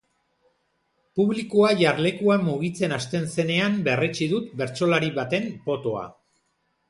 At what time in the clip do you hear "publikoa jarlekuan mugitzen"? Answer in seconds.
1.19-2.95